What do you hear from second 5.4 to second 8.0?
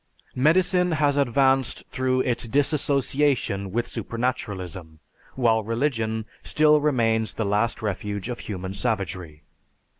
religion still remains the last